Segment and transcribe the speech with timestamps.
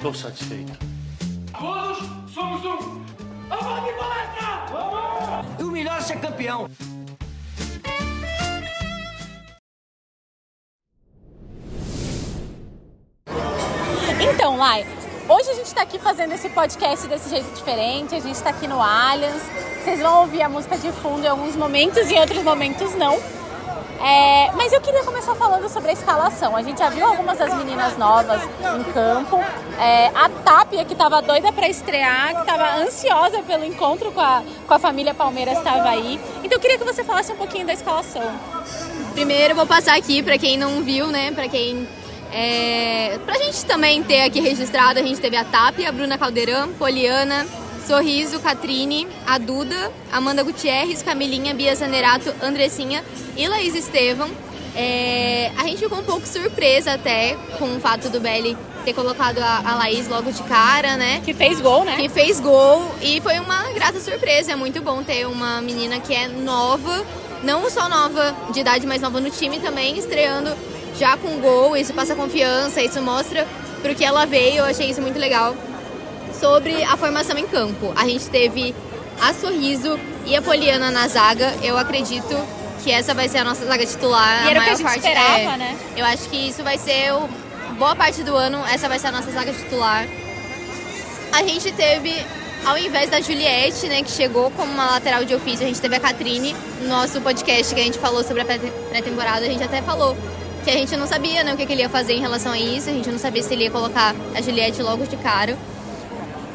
[0.00, 0.72] Tô satisfeito.
[1.58, 1.98] Todos
[2.32, 3.04] somos um.
[3.48, 4.66] Vamos de palestra!
[4.70, 5.60] Vamos!
[5.60, 6.68] E o melhor é ser campeão.
[14.20, 14.86] Então, Lai,
[15.28, 18.14] hoje a gente está aqui fazendo esse podcast desse jeito diferente.
[18.14, 19.42] A gente está aqui no Allianz.
[19.82, 23.18] Vocês vão ouvir a música de fundo em alguns momentos e em outros momentos não.
[24.00, 26.56] É, mas eu queria começar falando sobre a escalação.
[26.56, 29.42] A gente já viu algumas das meninas novas em campo.
[29.80, 34.42] É, a Tapia, que estava doida para estrear, que estava ansiosa pelo encontro com a,
[34.66, 36.20] com a família Palmeiras, estava aí.
[36.44, 38.30] Então eu queria que você falasse um pouquinho da escalação.
[39.12, 41.32] Primeiro vou passar aqui para quem não viu, né?
[41.32, 41.88] Para quem
[42.32, 46.72] é, pra gente também ter aqui registrado, a gente teve a Tapia, a Bruna Caldeirão,
[46.74, 47.46] Poliana,
[47.86, 53.04] Sorriso, Catrine, a Duda, Amanda Gutierrez, Camilinha, Bia Zanerato, Andressinha
[53.36, 54.28] e Laís Estevam.
[54.74, 59.38] É, a gente ficou um pouco surpresa até com o fato do Belly ter colocado
[59.38, 61.22] a, a Laís logo de cara, né?
[61.24, 61.96] Que fez gol, né?
[61.96, 64.52] Que fez gol e foi uma grata surpresa.
[64.52, 67.04] É muito bom ter uma menina que é nova,
[67.44, 70.52] não só nova de idade, mas nova no time também, estreando
[70.98, 71.76] já com gol.
[71.76, 73.46] Isso passa confiança, isso mostra
[73.80, 74.58] pro que ela veio.
[74.58, 75.54] Eu achei isso muito legal
[76.38, 77.92] sobre a formação em campo.
[77.96, 78.74] A gente teve
[79.20, 81.54] a Sorriso e a Poliana na zaga.
[81.62, 82.36] Eu acredito
[82.84, 84.46] que essa vai ser a nossa zaga titular.
[84.46, 85.76] E era a o que a maior gente parte esperava, é, né?
[85.96, 87.28] Eu acho que isso vai ser o,
[87.78, 88.62] boa parte do ano.
[88.72, 90.06] Essa vai ser a nossa zaga titular.
[91.32, 92.14] A gente teve,
[92.64, 95.96] ao invés da Juliette, né, que chegou como uma lateral de ofício, a gente teve
[95.96, 96.54] a Catrine.
[96.82, 98.58] No nosso podcast que a gente falou sobre a pré-
[98.90, 100.16] pré-temporada, a gente até falou
[100.64, 102.58] que a gente não sabia né, o que, que ele ia fazer em relação a
[102.58, 102.88] isso.
[102.88, 105.56] A gente não sabia se ele ia colocar a Juliette logo de cara.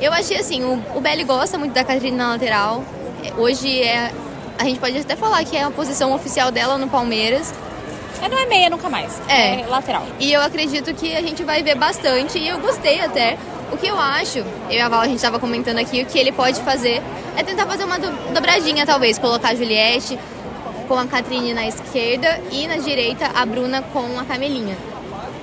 [0.01, 2.83] Eu achei assim, o, o Belly gosta muito da Catrine na lateral.
[3.23, 4.11] É, Hoje é.
[4.57, 7.53] A gente pode até falar que é a posição oficial dela no Palmeiras.
[8.21, 9.19] É, não é meia nunca mais.
[9.27, 9.65] É.
[9.67, 10.05] lateral.
[10.19, 13.37] E eu acredito que a gente vai ver bastante e eu gostei até.
[13.71, 16.19] O que eu acho, eu e a Val, a gente estava comentando aqui, o que
[16.19, 17.01] ele pode fazer
[17.37, 20.19] é tentar fazer uma do- dobradinha, talvez, colocar a Juliette
[20.89, 24.77] com a Catrine na esquerda e na direita a Bruna com a Camelinha.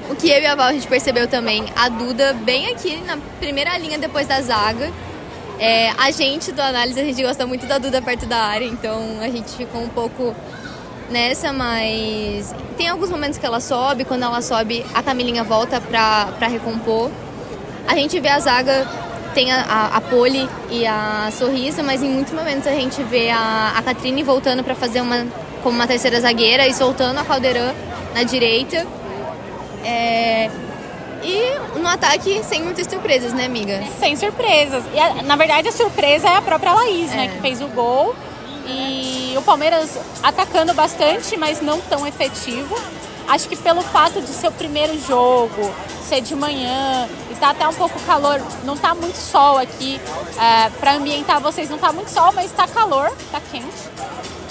[0.09, 3.19] O que eu e a Val a gente percebeu também, a Duda bem aqui na
[3.39, 4.91] primeira linha depois da zaga.
[5.59, 9.19] É, a gente do análise, a gente gosta muito da Duda perto da área, então
[9.21, 10.35] a gente ficou um pouco
[11.11, 16.29] nessa, mas tem alguns momentos que ela sobe, quando ela sobe, a Camilinha volta pra,
[16.39, 17.11] pra recompor.
[17.87, 18.87] A gente vê a zaga,
[19.35, 23.31] tem a, a, a Poli e a Sorriso, mas em muitos momentos a gente vê
[23.31, 25.27] a, a Catrine voltando pra fazer uma
[25.63, 27.75] como uma terceira zagueira e soltando a Caldeirão
[28.15, 28.87] na direita.
[29.84, 30.50] É,
[31.22, 33.83] e no ataque, sem muitas surpresas, né, amiga?
[33.99, 34.84] Sem surpresas.
[34.94, 37.25] E a- na verdade a surpresa é a própria Laís, né?
[37.25, 37.28] É.
[37.28, 38.15] Que fez o gol.
[38.67, 42.78] E o Palmeiras atacando bastante, mas não tão efetivo.
[43.27, 45.71] Acho que pelo fato de ser o primeiro jogo,
[46.06, 50.00] ser de manhã e tá até um pouco calor, não tá muito sol aqui.
[50.38, 53.67] É, para ambientar vocês não tá muito sol, mas tá calor, tá quente.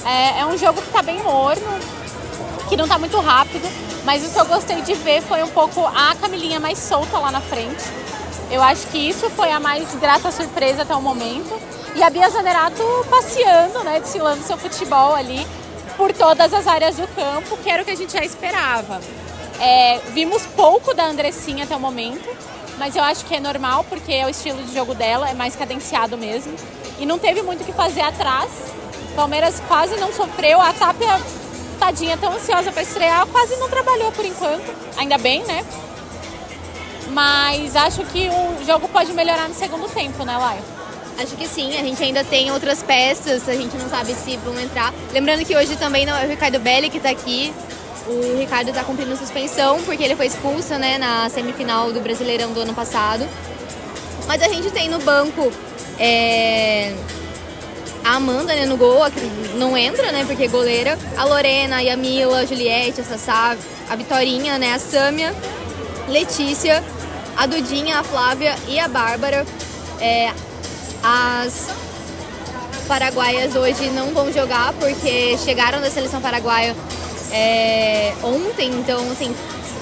[0.06, 1.80] É, é um jogo que tá bem morno,
[2.70, 3.68] que não tá muito rápido,
[4.08, 7.30] mas o que eu gostei de ver foi um pouco a Camilinha mais solta lá
[7.30, 7.84] na frente.
[8.50, 11.60] Eu acho que isso foi a mais grata surpresa até o momento.
[11.94, 15.46] E a Bia Zanerato passeando, né, desfilando seu futebol ali
[15.98, 19.02] por todas as áreas do campo, que era o que a gente já esperava.
[19.60, 22.30] É, vimos pouco da Andressinha até o momento,
[22.78, 25.54] mas eu acho que é normal, porque é o estilo de jogo dela, é mais
[25.54, 26.56] cadenciado mesmo.
[26.98, 28.50] E não teve muito o que fazer atrás.
[29.18, 30.62] Palmeiras quase não sofreu.
[30.62, 31.20] A Tapia,
[31.88, 34.74] tadinha, tão ansiosa para estrear, quase não trabalhou por enquanto.
[34.98, 35.64] Ainda bem, né?
[37.10, 40.60] Mas acho que o jogo pode melhorar no segundo tempo, né, Lai?
[41.18, 44.60] Acho que sim, a gente ainda tem outras peças, a gente não sabe se vão
[44.60, 44.94] entrar.
[45.14, 47.54] Lembrando que hoje também não é o Ricardo Belli que tá aqui.
[48.06, 52.60] O Ricardo tá cumprindo suspensão porque ele foi expulso, né, na semifinal do Brasileirão do
[52.60, 53.26] ano passado.
[54.28, 55.52] Mas a gente tem no banco
[55.98, 56.94] é,
[58.08, 59.20] a Amanda, né, no gol, que
[59.58, 60.98] não entra, né, porque é goleira.
[61.18, 63.58] A Lorena, a Yamila, a Juliette, a Sassá,
[63.90, 65.36] a Vitorinha, né, a Sâmia,
[66.08, 66.82] Letícia,
[67.36, 69.46] a Dudinha, a Flávia e a Bárbara.
[70.00, 70.32] É,
[71.04, 71.68] as
[72.88, 76.74] paraguaias hoje não vão jogar porque chegaram da seleção paraguaia
[77.32, 79.36] é, ontem, então assim,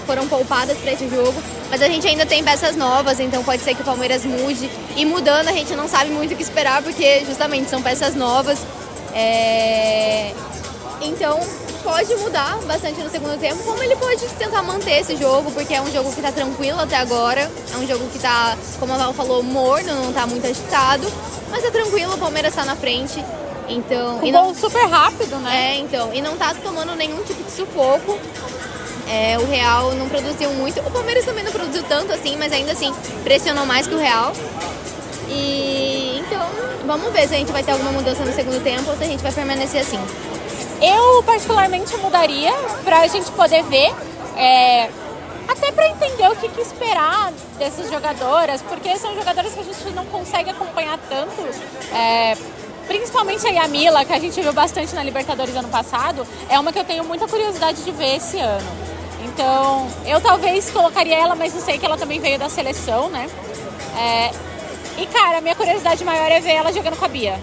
[0.05, 1.33] foram poupadas para esse jogo.
[1.69, 4.69] Mas a gente ainda tem peças novas, então pode ser que o Palmeiras mude.
[4.95, 8.59] E mudando, a gente não sabe muito o que esperar, porque justamente são peças novas.
[9.13, 10.33] É,
[11.01, 11.39] Então
[11.83, 15.81] pode mudar bastante no segundo tempo, como ele pode tentar manter esse jogo, porque é
[15.81, 17.49] um jogo que tá tranquilo até agora.
[17.73, 21.07] É um jogo que tá, como a Val falou, morno, não tá muito agitado.
[21.51, 23.23] Mas é tranquilo, o Palmeiras tá na frente.
[23.67, 24.19] Então.
[24.19, 25.75] Um e gol super rápido, né?
[25.75, 26.13] é, então.
[26.13, 28.19] E não tá tomando nenhum tipo de sufoco.
[29.07, 30.79] É, o Real não produziu muito.
[30.79, 32.93] O Palmeiras também não produziu tanto assim, mas ainda assim
[33.23, 34.33] pressionou mais que o Real.
[35.29, 36.47] E então,
[36.85, 39.07] vamos ver se a gente vai ter alguma mudança no segundo tempo ou se a
[39.07, 39.99] gente vai permanecer assim.
[40.81, 42.53] Eu particularmente mudaria
[42.83, 43.93] pra gente poder ver,
[44.35, 44.89] é,
[45.47, 49.89] até pra entender o que, que esperar dessas jogadoras, porque são jogadoras que a gente
[49.95, 51.41] não consegue acompanhar tanto.
[51.93, 52.35] É,
[52.87, 56.79] principalmente a Yamila, que a gente viu bastante na Libertadores ano passado, é uma que
[56.79, 58.94] eu tenho muita curiosidade de ver esse ano.
[59.35, 63.29] Então, eu talvez colocaria ela, mas não sei que ela também veio da seleção, né?
[63.97, 64.31] É,
[64.97, 67.37] e cara, a minha curiosidade maior é ver ela jogando com a Bia.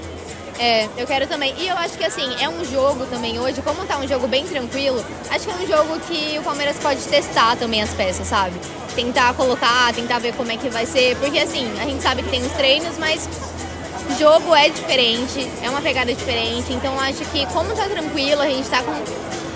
[0.59, 1.55] É, eu quero também.
[1.59, 4.47] E eu acho que assim, é um jogo também hoje, como tá um jogo bem
[4.47, 8.59] tranquilo, acho que é um jogo que o Palmeiras pode testar também as peças, sabe?
[8.95, 12.31] Tentar colocar, tentar ver como é que vai ser, porque assim, a gente sabe que
[12.31, 13.29] tem os treinos, mas
[14.19, 18.69] jogo é diferente, é uma pegada diferente, então acho que como tá tranquilo, a gente
[18.71, 18.93] tá com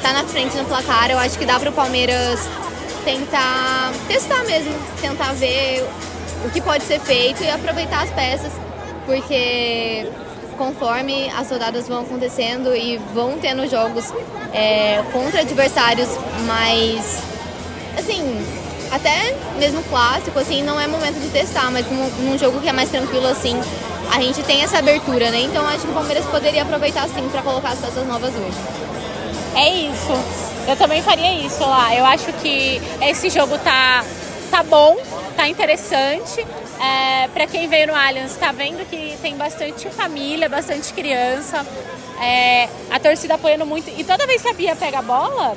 [0.07, 2.39] tá na frente no placar, eu acho que dá pro Palmeiras
[3.05, 5.85] tentar testar mesmo, tentar ver
[6.45, 8.53] o que pode ser feito e aproveitar as peças,
[9.05, 10.07] porque
[10.57, 14.13] conforme as rodadas vão acontecendo e vão tendo jogos
[14.55, 16.09] é, contra adversários
[16.47, 17.19] mais
[17.99, 18.41] assim
[18.91, 22.73] até mesmo clássico assim não é momento de testar mas num, num jogo que é
[22.73, 23.61] mais tranquilo assim
[24.15, 25.41] a gente tem essa abertura né?
[25.43, 28.96] Então acho que o Palmeiras poderia aproveitar sim para colocar as peças novas hoje
[29.57, 30.13] é isso
[30.69, 34.05] eu também faria isso lá eu acho que esse jogo tá
[34.51, 34.97] tá bom
[35.37, 36.45] tá interessante
[36.81, 41.65] é, para quem veio no Allianz, está vendo que tem bastante família, bastante criança,
[42.21, 43.89] é, a torcida apoiando muito.
[43.99, 45.57] E toda vez que a Bia pega a bola,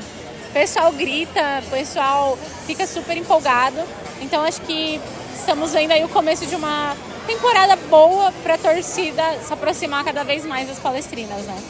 [0.50, 3.78] o pessoal grita, o pessoal fica super empolgado.
[4.22, 5.00] Então acho que
[5.36, 6.96] estamos vendo aí o começo de uma
[7.28, 11.62] temporada boa para a torcida se aproximar cada vez mais das palestrinas, né?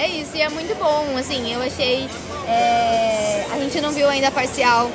[0.00, 2.08] É isso, e é muito bom, assim, eu achei.
[2.48, 4.90] É, a gente não viu ainda a parcial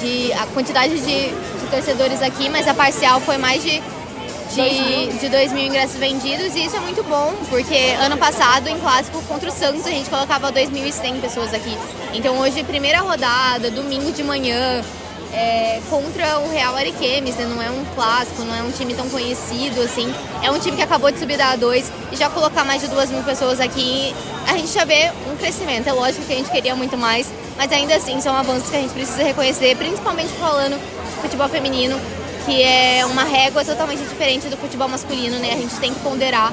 [0.00, 1.34] de a quantidade de
[1.66, 3.82] de torcedores aqui, mas a parcial foi mais de,
[4.54, 8.78] de, de 2 mil ingressos vendidos e isso é muito bom, porque ano passado, em
[8.78, 11.76] clássico contra o Santos, a gente colocava 2.100 pessoas aqui.
[12.14, 14.82] Então hoje, primeira rodada, domingo de manhã,
[15.36, 17.44] é, contra o Real Ariquemes, né?
[17.44, 20.12] não é um clássico, não é um time tão conhecido assim.
[20.42, 23.10] É um time que acabou de subir da A2 e já colocar mais de duas
[23.10, 24.14] mil pessoas aqui,
[24.48, 25.86] a gente já vê um crescimento.
[25.86, 28.80] É lógico que a gente queria muito mais, mas ainda assim são avanços que a
[28.80, 30.80] gente precisa reconhecer, principalmente falando
[31.20, 32.00] futebol feminino,
[32.46, 35.52] que é uma régua totalmente diferente do futebol masculino, né?
[35.52, 36.50] A gente tem que ponderar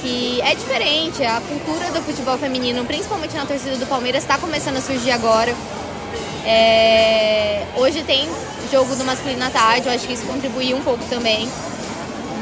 [0.00, 4.76] que é diferente, a cultura do futebol feminino, principalmente na torcida do Palmeiras, está começando
[4.76, 5.54] a surgir agora.
[6.44, 7.64] É...
[7.76, 8.28] Hoje tem
[8.70, 11.50] jogo do masculino à tarde, eu acho que isso contribuiu um pouco também.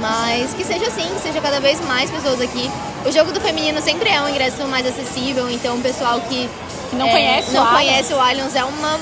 [0.01, 2.71] Mas que seja assim, que seja cada vez mais pessoas aqui.
[3.05, 6.49] O jogo do feminino sempre é um ingresso mais acessível, então o pessoal que,
[6.91, 9.01] que não, é, conhece, não o conhece o Allianz é uma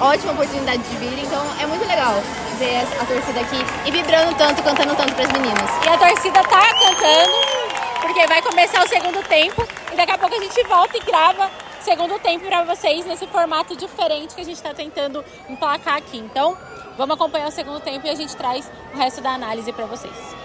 [0.00, 2.22] ótima oportunidade de vir, então é muito legal
[2.58, 5.70] ver a torcida aqui e vibrando tanto, cantando tanto para as meninas.
[5.84, 7.32] E a torcida tá cantando,
[8.00, 11.50] porque vai começar o segundo tempo e daqui a pouco a gente volta e grava
[11.82, 16.18] segundo tempo para vocês nesse formato diferente que a gente está tentando emplacar aqui.
[16.18, 16.56] Então,
[16.96, 20.36] vamos acompanhar o segundo tempo e a gente traz o resto da análise para vocês.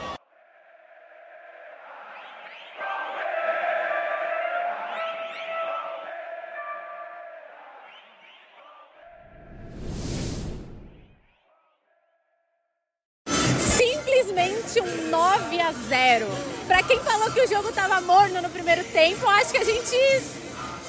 [14.79, 16.27] um 9 a 0.
[16.67, 19.95] Para quem falou que o jogo estava morno no primeiro tempo, acho que a gente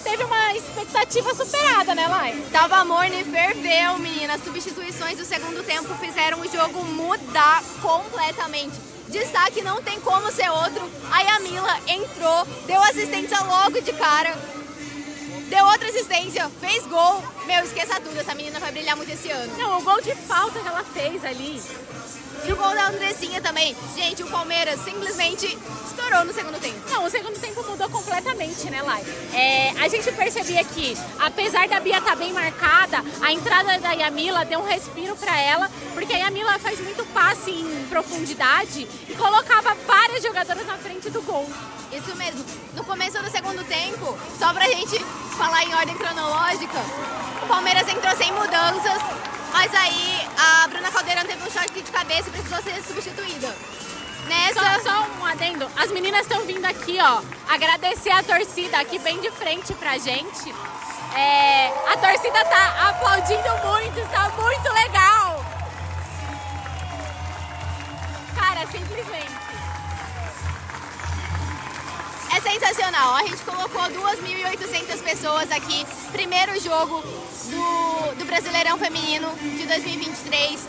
[0.03, 2.45] teve uma expectativa superada, né, Lai?
[2.53, 4.35] Tava morno e ferveu, menina.
[4.35, 8.75] As substituições do segundo tempo fizeram o jogo mudar completamente.
[9.09, 10.91] Destaque não tem como ser outro.
[11.11, 14.35] A Yamila entrou, deu assistência logo de cara.
[15.49, 17.23] Deu outra assistência, fez gol.
[17.47, 19.57] Meu, esqueça tudo, essa menina vai brilhar muito esse ano.
[19.59, 21.61] Não, o gol de falta que ela fez ali
[22.45, 23.77] e o gol da Andressinha também.
[23.95, 25.47] Gente, o Palmeiras simplesmente
[25.87, 26.79] estourou no segundo tempo.
[26.91, 29.05] Não, o segundo tempo mudou completamente, né, Lai?
[29.33, 33.93] É, a gente percebia que, apesar da Bia estar tá bem marcada, a entrada da
[33.93, 39.15] Yamila deu um respiro para ela, porque a Yamila faz muito passe em profundidade e
[39.15, 41.49] colocava várias jogadoras na frente do gol.
[41.93, 42.45] Isso mesmo.
[42.75, 44.99] No começo do segundo tempo, só pra gente
[45.37, 46.79] falar em ordem cronológica,
[47.43, 49.03] o Palmeiras entrou sem mudanças,
[49.53, 53.55] mas aí a Bruna Caldeirão teve um choque de cabeça e precisou ser substituída.
[54.27, 54.81] Nessa...
[54.81, 55.69] Só, só um adendo.
[55.77, 60.55] As meninas estão vindo aqui, ó, agradecer a torcida aqui bem de frente pra gente.
[61.15, 65.45] É, a torcida tá aplaudindo muito, está muito legal.
[68.35, 69.32] Cara, simplesmente.
[72.43, 73.15] Sensacional.
[73.15, 75.87] A gente colocou 2.800 pessoas aqui.
[76.11, 80.69] Primeiro jogo do, do Brasileirão Feminino de 2023.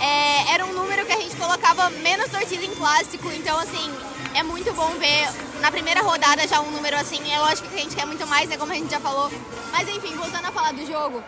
[0.00, 3.90] É, era um número que a gente colocava menos torcida em clássico, então assim,
[4.34, 5.26] é muito bom ver
[5.60, 7.32] na primeira rodada já um número assim.
[7.32, 8.56] É lógico que a gente quer muito mais, né?
[8.56, 9.30] Como a gente já falou.
[9.72, 11.22] Mas enfim, voltando a falar do jogo,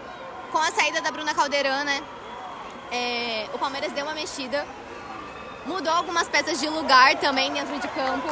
[0.52, 2.02] com a saída da Bruna Caldeirão, né?
[2.90, 4.66] É, o Palmeiras deu uma mexida
[5.68, 8.28] mudou algumas peças de lugar também dentro de campo.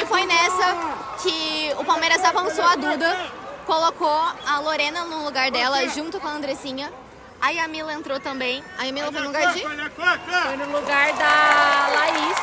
[0.00, 0.76] E foi nessa
[1.20, 3.18] que o Palmeiras avançou a Duda,
[3.66, 6.90] colocou a Lorena no lugar dela, junto com a Andressinha.
[7.40, 8.64] A Yamila entrou também.
[8.78, 9.60] A Yamila foi no lugar de...
[9.60, 9.76] Foi
[10.56, 12.38] no lugar da Laís.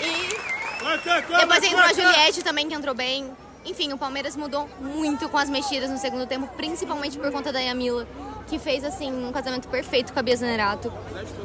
[0.00, 3.30] E depois entrou a Juliette também, que entrou bem.
[3.64, 7.60] Enfim, o Palmeiras mudou muito com as mexidas no segundo tempo, principalmente por conta da
[7.60, 8.06] Yamila
[8.50, 10.92] que fez assim um casamento perfeito com a Bia Zanerato.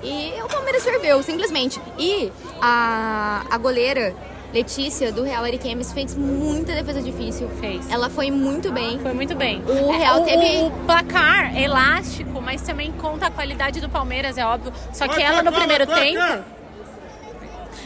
[0.04, 1.80] E o Palmeiras ferveu, simplesmente.
[2.00, 4.16] E a, a goleira
[4.52, 7.48] Letícia, do Real Ariquemes, fez muita defesa difícil.
[7.60, 7.90] Fez.
[7.92, 8.98] Ela foi muito bem.
[9.00, 9.62] Foi muito bem.
[9.66, 10.64] O Real o, teve.
[10.64, 14.74] O placar elástico, mas também conta a qualidade do Palmeiras, é óbvio.
[14.92, 16.55] Só que ela no primeiro tempo.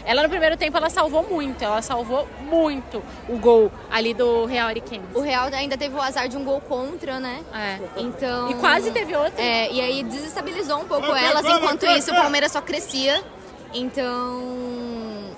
[0.10, 4.68] Ela no primeiro tempo ela salvou muito, ela salvou muito o gol ali do Real
[4.68, 5.08] Ariquemes.
[5.14, 7.44] O Real ainda teve o azar de um gol contra, né?
[7.54, 7.78] É.
[7.96, 8.50] Então.
[8.50, 9.40] E quase teve outro.
[9.40, 13.24] É, e aí desestabilizou um pouco elas, enquanto isso o Palmeiras só crescia.
[13.72, 15.30] Então.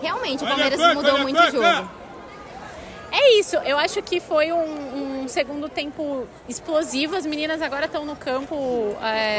[0.00, 1.90] Realmente, o Palmeiras mudou muito o jogo.
[3.12, 7.14] É isso, eu acho que foi um, um segundo tempo explosivo.
[7.14, 8.96] As meninas agora estão no campo.
[9.02, 9.38] É...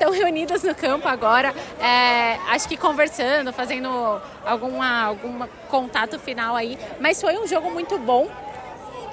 [0.00, 3.86] Estão reunidas no campo agora, é, acho que conversando, fazendo
[4.46, 6.78] alguma, algum contato final aí.
[6.98, 8.26] Mas foi um jogo muito bom.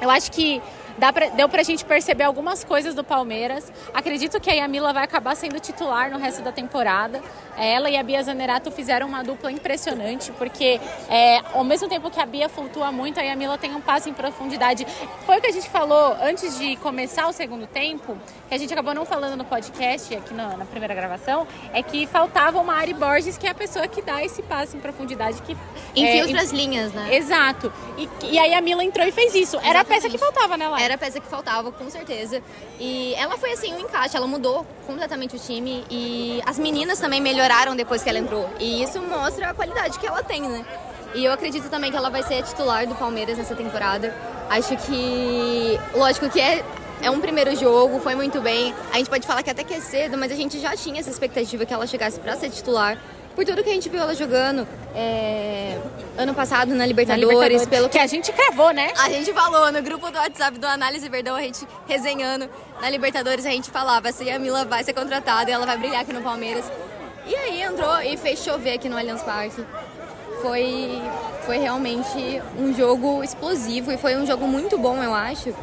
[0.01, 0.61] Eu acho que
[0.97, 3.71] Dá pra, deu pra gente perceber algumas coisas do Palmeiras.
[3.93, 7.21] Acredito que a Yamila vai acabar sendo titular no resto da temporada.
[7.57, 12.19] Ela e a Bia Zanerato fizeram uma dupla impressionante, porque é, ao mesmo tempo que
[12.19, 14.85] a Bia flutua muito, a Yamila tem um passo em profundidade.
[15.25, 18.71] Foi o que a gente falou antes de começar o segundo tempo, que a gente
[18.71, 22.93] acabou não falando no podcast, aqui na, na primeira gravação, é que faltava uma Ari
[22.93, 25.41] Borges, que é a pessoa que dá esse passo em profundidade.
[25.41, 25.57] que
[25.95, 27.15] Infiltra é, as linhas, né?
[27.15, 27.73] Exato.
[27.97, 29.57] E, e aí a Mila entrou e fez isso.
[29.57, 29.81] Era Exatamente.
[29.81, 30.83] a peça que faltava, né, Lai?
[30.83, 32.41] Era a peça que faltava, com certeza.
[32.79, 37.19] E ela foi assim, um encaixe, ela mudou completamente o time e as meninas também
[37.19, 38.49] melhoraram depois que ela entrou.
[38.59, 40.65] E isso mostra a qualidade que ela tem, né?
[41.15, 44.13] E eu acredito também que ela vai ser titular do Palmeiras nessa temporada.
[44.49, 46.63] Acho que, lógico que é
[47.01, 48.73] é um primeiro jogo, foi muito bem.
[48.91, 51.09] A gente pode falar que até que é cedo, mas a gente já tinha essa
[51.09, 52.97] expectativa que ela chegasse para ser titular
[53.37, 55.77] por tudo que a gente viu ela jogando é,
[56.17, 58.91] ano passado na Libertadores, na Libertadores, pelo que a gente cravou, né?
[58.97, 62.49] A gente falou no grupo do WhatsApp do Análise Verdão, a gente resenhando
[62.81, 66.01] na Libertadores, a gente falava se a Mila vai ser contratada e ela vai brilhar
[66.01, 66.65] aqui no Palmeiras.
[67.27, 69.63] E aí entrou e fez chover aqui no Allianz Parque.
[70.41, 71.01] Foi,
[71.45, 75.53] foi realmente um jogo explosivo e foi um jogo muito bom, eu acho.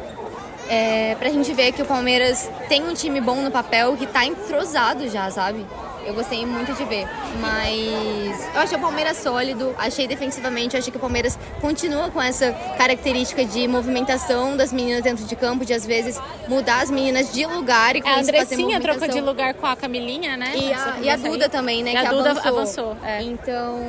[0.69, 4.25] É, pra gente ver que o Palmeiras tem um time bom no papel que tá
[4.25, 5.65] entrosado já, sabe?
[6.05, 7.07] Eu gostei muito de ver.
[7.41, 12.51] Mas eu achei o Palmeiras sólido, achei defensivamente, achei que o Palmeiras continua com essa
[12.77, 17.45] característica de movimentação das meninas dentro de campo, de às vezes mudar as meninas de
[17.45, 20.53] lugar e com É, a Andressinha trocou de lugar com a Camilinha, né?
[20.55, 21.93] E a, e a Duda também, né?
[21.93, 22.91] E a que Duda avançou.
[22.91, 23.21] avançou, é.
[23.23, 23.79] Então,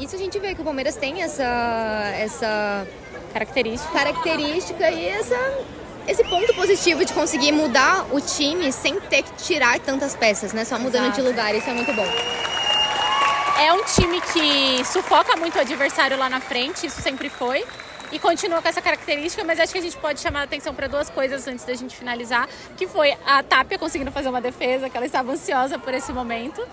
[0.00, 2.86] isso a gente vê que o Palmeiras tem essa, essa
[3.32, 3.92] Característica.
[3.92, 5.36] característica e essa,
[6.08, 10.64] esse ponto positivo de conseguir mudar o time sem ter que tirar tantas peças, né?
[10.64, 11.20] Só mudando Exato.
[11.20, 12.06] de lugar, isso é muito bom.
[13.60, 17.62] É um time que sufoca muito o adversário lá na frente, isso sempre foi.
[18.10, 20.86] E continua com essa característica, mas acho que a gente pode chamar a atenção para
[20.86, 24.96] duas coisas antes da gente finalizar, que foi a Tapia conseguindo fazer uma defesa, que
[24.96, 26.66] ela estava ansiosa por esse momento.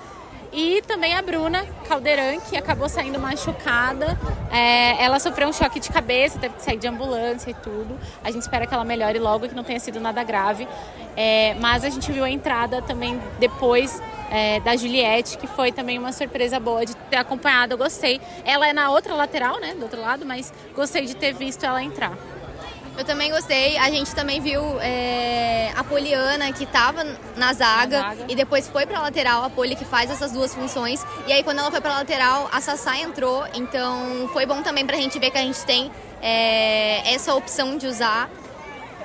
[0.56, 4.18] E também a Bruna Caldeirão, que acabou saindo machucada.
[4.50, 8.00] É, ela sofreu um choque de cabeça, teve que sair de ambulância e tudo.
[8.24, 10.66] A gente espera que ela melhore logo, que não tenha sido nada grave.
[11.18, 16.00] É, mas a gente viu a entrada também depois é, da Juliette, que foi também
[16.00, 17.74] uma surpresa boa de ter acompanhado.
[17.74, 18.22] Eu gostei.
[18.46, 19.74] Ela é na outra lateral, né?
[19.74, 22.14] Do outro lado, mas gostei de ter visto ela entrar.
[22.98, 23.78] Eu também gostei.
[23.78, 27.04] A gente também viu é, a Poliana, que estava
[27.36, 28.26] na zaga, Na zaga.
[28.30, 31.06] e depois foi pra lateral, a Poli que faz essas duas funções.
[31.28, 33.46] E aí, quando ela foi pra lateral, a Sassá entrou.
[33.54, 37.88] Então, foi bom também pra gente ver que a gente tem é, essa opção de
[37.88, 38.30] usar.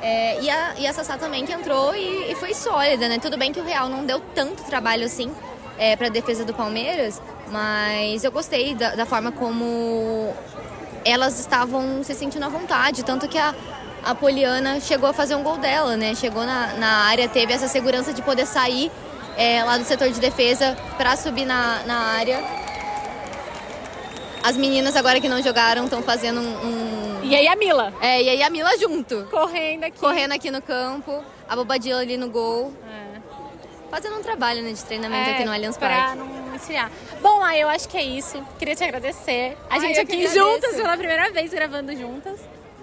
[0.02, 3.18] É, e, a, e a Sassá também que entrou e, e foi sólida, né?
[3.18, 5.30] Tudo bem que o Real não deu tanto trabalho assim
[5.76, 7.20] é, para defesa do Palmeiras,
[7.50, 10.32] mas eu gostei da, da forma como
[11.04, 13.54] elas estavam se sentindo à vontade, tanto que a,
[14.04, 16.14] a Poliana chegou a fazer um gol dela, né?
[16.14, 18.90] Chegou na, na área, teve essa segurança de poder sair
[19.36, 22.42] é, lá do setor de defesa para subir na, na área.
[24.42, 27.20] As meninas agora que não jogaram estão fazendo um, um...
[27.22, 27.92] E aí a Mila?
[28.00, 29.26] É, e aí a Mila junto.
[29.30, 29.98] Correndo aqui.
[29.98, 32.72] Correndo aqui no campo, a Bobadilla ali no gol.
[32.88, 33.20] É.
[33.90, 36.16] Fazendo um trabalho né, de treinamento É, aqui no Allianz Parque.
[36.16, 36.90] não esfriar.
[37.20, 38.42] Bom, aí eu acho que é isso.
[38.58, 39.56] Queria te agradecer.
[39.68, 42.40] A Ai, gente aqui juntas pela primeira vez gravando juntas.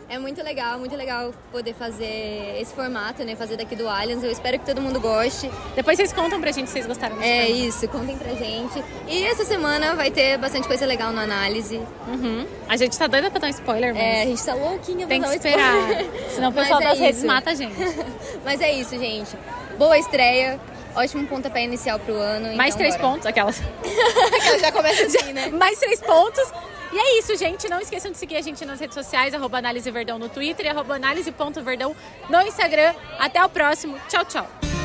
[0.10, 3.36] É muito legal, muito legal poder fazer esse formato, né?
[3.36, 4.24] Fazer daqui do Allianz.
[4.24, 5.52] Eu espero que todo mundo goste.
[5.76, 7.62] Depois vocês contam pra gente se vocês gostaram desse É formato.
[7.66, 8.82] isso, contem pra gente.
[9.06, 11.82] E essa semana vai ter bastante coisa legal no análise.
[12.08, 12.48] Uhum.
[12.70, 15.08] A gente tá doida pra dar um spoiler, mas É, a gente tá louquinha pra
[15.08, 15.78] tem que dar um esperar.
[15.92, 16.30] spoiler.
[16.32, 17.76] Senão o Mas pessoal é das redes mata a gente.
[18.46, 19.36] Mas é isso, gente.
[19.78, 20.58] Boa estreia.
[20.96, 22.56] Ótimo pontapé inicial pro ano.
[22.56, 23.08] Mais então três bora.
[23.10, 23.62] pontos, aquelas.
[24.48, 25.50] Ela já começa assim, né?
[25.50, 26.44] Mais três pontos.
[26.92, 27.68] E é isso, gente.
[27.70, 30.70] Não esqueçam de seguir a gente nas redes sociais, arroba Análise Verdão no Twitter e
[30.70, 31.96] arroba análise.verdão
[32.30, 32.94] no Instagram.
[33.20, 33.98] Até o próximo.
[34.08, 34.77] Tchau, tchau.